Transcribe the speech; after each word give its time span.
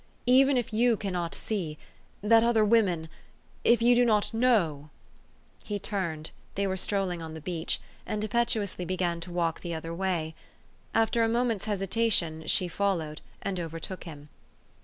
Even 0.25 0.57
if 0.57 0.73
you 0.73 0.97
cannot 0.97 1.35
see 1.35 1.77
that 2.23 2.43
other 2.43 2.65
women, 2.65 3.07
if 3.63 3.83
you 3.83 3.93
do 3.93 4.03
not 4.03 4.33
know 4.33 4.89
''He 5.63 5.77
turned 5.77 6.31
(they 6.55 6.65
were 6.65 6.75
strolling 6.75 7.21
on 7.21 7.35
the 7.35 7.39
beach), 7.39 7.79
and 8.07 8.23
impetuously 8.23 8.83
began 8.83 9.19
to 9.19 9.31
walk 9.31 9.59
the 9.61 9.75
other 9.75 9.93
way. 9.93 10.33
After 10.95 11.23
a 11.23 11.29
moment's 11.29 11.65
hesitation 11.65 12.47
she 12.47 12.67
followed, 12.67 13.21
and 13.43 13.59
overtook 13.59 14.05
him. 14.05 14.29